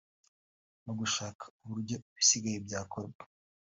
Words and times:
no 0.85 0.93
gushaka 0.99 1.43
uburyo 1.63 1.95
ibisigaye 2.11 2.57
byakorwa 2.65 3.21